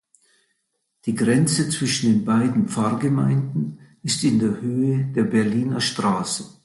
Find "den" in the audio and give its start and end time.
2.11-2.25